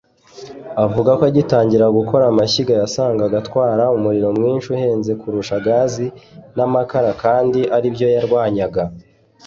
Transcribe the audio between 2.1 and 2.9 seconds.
amashyiga